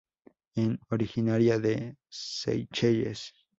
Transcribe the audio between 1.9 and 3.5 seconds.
Seychelles.